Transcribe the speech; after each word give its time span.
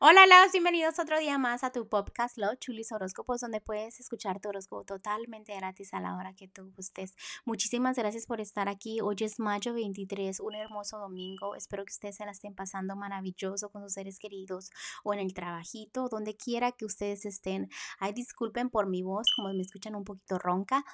Hola, 0.00 0.28
los 0.28 0.52
bienvenidos 0.52 1.00
otro 1.00 1.18
día 1.18 1.38
más 1.38 1.64
a 1.64 1.72
tu 1.72 1.88
podcast 1.88 2.38
Love 2.38 2.56
Chulis 2.60 2.92
Horóscopos, 2.92 3.40
donde 3.40 3.60
puedes 3.60 3.98
escuchar 3.98 4.38
tu 4.38 4.48
horóscopo 4.48 4.84
totalmente 4.84 5.56
gratis 5.56 5.92
a 5.92 5.98
la 5.98 6.14
hora 6.14 6.34
que 6.34 6.46
tú 6.46 6.72
gustes. 6.76 7.16
Muchísimas 7.44 7.96
gracias 7.96 8.24
por 8.24 8.40
estar 8.40 8.68
aquí. 8.68 9.00
Hoy 9.00 9.16
es 9.18 9.40
mayo 9.40 9.74
23, 9.74 10.38
un 10.38 10.54
hermoso 10.54 10.98
domingo. 10.98 11.56
Espero 11.56 11.84
que 11.84 11.90
ustedes 11.90 12.14
se 12.14 12.24
la 12.24 12.30
estén 12.30 12.54
pasando 12.54 12.94
maravilloso 12.94 13.70
con 13.70 13.82
sus 13.82 13.94
seres 13.94 14.20
queridos 14.20 14.70
o 15.02 15.14
en 15.14 15.18
el 15.18 15.34
trabajito, 15.34 16.08
donde 16.08 16.36
quiera 16.36 16.70
que 16.70 16.84
ustedes 16.84 17.24
estén. 17.24 17.68
Ay, 17.98 18.12
disculpen 18.12 18.70
por 18.70 18.86
mi 18.86 19.02
voz, 19.02 19.26
como 19.34 19.52
me 19.52 19.62
escuchan 19.62 19.96
un 19.96 20.04
poquito 20.04 20.38
ronca. 20.38 20.84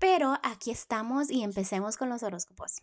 Pero 0.00 0.36
aquí 0.42 0.72
estamos 0.72 1.30
y 1.30 1.44
empecemos 1.44 1.96
con 1.96 2.08
los 2.08 2.24
horóscopos. 2.24 2.82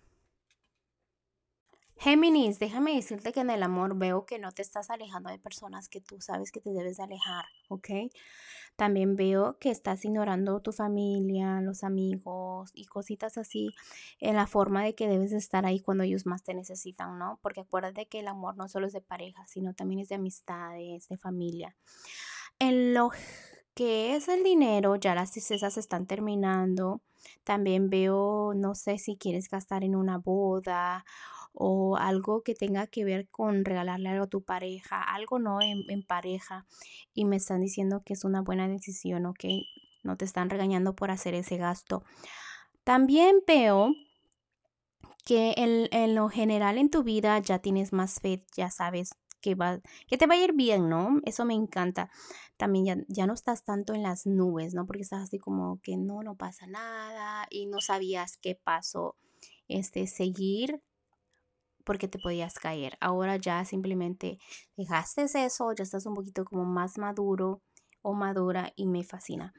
Géminis, 1.99 2.59
déjame 2.59 2.93
decirte 2.93 3.33
que 3.33 3.39
en 3.39 3.49
el 3.49 3.63
amor 3.63 3.97
veo 3.97 4.25
que 4.25 4.37
no 4.37 4.51
te 4.51 4.61
estás 4.61 4.91
alejando 4.91 5.29
de 5.29 5.39
personas 5.39 5.89
que 5.89 5.99
tú 5.99 6.21
sabes 6.21 6.51
que 6.51 6.61
te 6.61 6.69
debes 6.69 6.97
de 6.97 7.03
alejar, 7.03 7.45
¿ok? 7.69 7.89
También 8.75 9.15
veo 9.15 9.57
que 9.57 9.71
estás 9.71 10.05
ignorando 10.05 10.59
tu 10.59 10.71
familia, 10.71 11.59
los 11.61 11.83
amigos 11.83 12.69
y 12.75 12.85
cositas 12.85 13.39
así 13.39 13.73
en 14.19 14.35
la 14.35 14.45
forma 14.45 14.83
de 14.83 14.93
que 14.93 15.07
debes 15.07 15.31
de 15.31 15.37
estar 15.37 15.65
ahí 15.65 15.79
cuando 15.79 16.03
ellos 16.03 16.27
más 16.27 16.43
te 16.43 16.53
necesitan, 16.53 17.17
¿no? 17.17 17.39
Porque 17.41 17.61
acuérdate 17.61 18.05
que 18.05 18.19
el 18.19 18.27
amor 18.27 18.55
no 18.55 18.67
solo 18.69 18.85
es 18.85 18.93
de 18.93 19.01
pareja, 19.01 19.47
sino 19.47 19.73
también 19.73 20.01
es 20.01 20.09
de 20.09 20.15
amistades, 20.15 21.09
de 21.09 21.17
familia. 21.17 21.75
En 22.59 22.93
lo 22.93 23.09
que 23.73 24.15
es 24.15 24.27
el 24.27 24.43
dinero, 24.43 24.95
ya 24.95 25.15
las 25.15 25.31
tristezas 25.31 25.77
están 25.77 26.05
terminando. 26.05 27.01
También 27.43 27.89
veo, 27.89 28.53
no 28.55 28.75
sé 28.75 28.99
si 28.99 29.17
quieres 29.17 29.49
gastar 29.49 29.83
en 29.83 29.95
una 29.95 30.19
boda 30.19 31.03
o 31.59 31.97
algo 31.97 32.43
que 32.43 32.53
tenga 32.53 32.85
que 32.85 33.03
ver 33.03 33.29
con 33.29 33.65
regalarle 33.65 34.09
algo 34.09 34.25
a 34.25 34.29
tu 34.29 34.43
pareja, 34.43 35.01
algo 35.01 35.39
no 35.39 35.59
en, 35.59 36.03
pareja 36.03 36.67
y 37.15 37.25
me 37.25 37.37
están 37.37 37.61
diciendo 37.61 38.03
que 38.05 38.13
es 38.13 38.23
una 38.23 38.41
buena 38.41 38.67
decisión, 38.67 39.25
¿ok? 39.25 39.45
No 40.03 40.17
te 40.17 40.25
están 40.25 40.51
regañando 40.51 40.95
por 40.95 41.09
hacer 41.09 41.33
ese 41.33 41.57
gasto. 41.57 42.03
También 42.83 43.37
veo 43.47 43.91
que 45.25 45.55
en, 45.57 45.87
en 45.91 46.13
lo 46.13 46.29
general 46.29 46.77
en 46.77 46.91
tu 46.91 47.01
vida 47.01 47.39
ya 47.39 47.57
tienes 47.57 47.91
más 47.91 48.19
fe, 48.21 48.45
ya 48.55 48.69
sabes 48.69 49.15
que, 49.41 49.55
va, 49.55 49.81
que 50.07 50.17
te 50.17 50.27
va 50.27 50.35
a 50.35 50.43
ir 50.43 50.53
bien, 50.53 50.89
¿no? 50.89 51.21
Eso 51.25 51.43
me 51.43 51.55
encanta. 51.55 52.11
También 52.57 52.85
ya, 52.85 52.97
ya, 53.07 53.25
no 53.25 53.33
estás 53.33 53.63
tanto 53.63 53.95
en 53.95 54.03
las 54.03 54.27
nubes, 54.27 54.75
¿no? 54.75 54.85
Porque 54.85 55.01
estás 55.01 55.23
así 55.23 55.39
como 55.39 55.79
que 55.81 55.97
no, 55.97 56.21
no 56.21 56.35
pasa 56.35 56.67
nada 56.67 57.47
y 57.49 57.65
no 57.65 57.81
sabías 57.81 58.37
qué 58.37 58.59
pasó. 58.63 59.15
Este, 59.67 60.05
seguir 60.05 60.81
porque 61.87 62.09
te 62.09 62.19
podías 62.19 62.59
caer. 62.59 62.97
Ahora 62.99 63.37
ya 63.37 63.63
simplemente 63.63 64.37
dejaste 64.75 65.23
eso, 65.23 65.71
ya 65.71 65.83
estás 65.83 66.05
un 66.05 66.15
poquito 66.15 66.43
como 66.43 66.65
más 66.65 66.97
maduro 66.97 67.61
o 68.01 68.13
madura 68.13 68.73
y 68.75 68.87
me 68.87 69.05
fascina. 69.05 69.53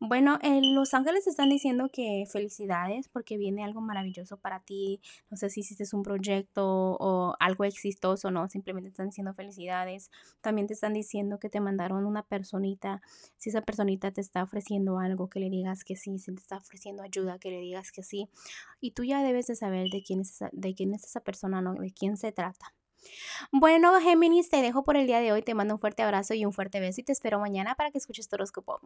Bueno, 0.00 0.38
Los 0.62 0.94
Ángeles 0.94 1.26
están 1.26 1.48
diciendo 1.48 1.88
que 1.92 2.24
felicidades 2.30 3.08
porque 3.08 3.36
viene 3.36 3.64
algo 3.64 3.80
maravilloso 3.80 4.36
para 4.36 4.60
ti. 4.60 5.00
No 5.28 5.36
sé 5.36 5.50
si 5.50 5.60
hiciste 5.60 5.84
un 5.92 6.04
proyecto 6.04 6.64
o 7.00 7.34
algo 7.40 7.64
exitoso, 7.64 8.30
no, 8.30 8.48
simplemente 8.48 8.90
están 8.90 9.08
diciendo 9.08 9.34
felicidades. 9.34 10.12
También 10.40 10.68
te 10.68 10.74
están 10.74 10.92
diciendo 10.92 11.40
que 11.40 11.50
te 11.50 11.58
mandaron 11.58 12.06
una 12.06 12.22
personita. 12.22 13.02
Si 13.38 13.50
esa 13.50 13.60
personita 13.62 14.12
te 14.12 14.20
está 14.20 14.44
ofreciendo 14.44 15.00
algo, 15.00 15.28
que 15.28 15.40
le 15.40 15.50
digas 15.50 15.82
que 15.82 15.96
sí. 15.96 16.16
Si 16.20 16.32
te 16.32 16.42
está 16.42 16.58
ofreciendo 16.58 17.02
ayuda, 17.02 17.40
que 17.40 17.50
le 17.50 17.58
digas 17.58 17.90
que 17.90 18.04
sí. 18.04 18.28
Y 18.80 18.92
tú 18.92 19.02
ya 19.02 19.22
debes 19.24 19.48
de 19.48 19.56
saber 19.56 19.88
de 19.90 20.02
quién 20.04 20.20
es 20.20 20.30
esa, 20.30 20.48
de 20.52 20.74
quién 20.74 20.94
es 20.94 21.04
esa 21.04 21.20
persona, 21.20 21.60
¿no? 21.60 21.74
De 21.74 21.90
quién 21.90 22.16
se 22.16 22.30
trata. 22.30 22.72
Bueno, 23.50 23.98
Géminis, 24.00 24.48
te 24.48 24.62
dejo 24.62 24.84
por 24.84 24.96
el 24.96 25.08
día 25.08 25.18
de 25.18 25.32
hoy. 25.32 25.42
Te 25.42 25.54
mando 25.54 25.74
un 25.74 25.80
fuerte 25.80 26.02
abrazo 26.02 26.34
y 26.34 26.44
un 26.44 26.52
fuerte 26.52 26.78
beso 26.78 27.00
y 27.00 27.04
te 27.04 27.12
espero 27.12 27.40
mañana 27.40 27.74
para 27.74 27.90
que 27.90 27.98
escuches 27.98 28.28
tu 28.28 28.36
horóscopo. 28.36 28.80